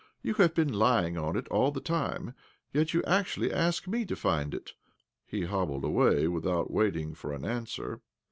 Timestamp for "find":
4.15-4.51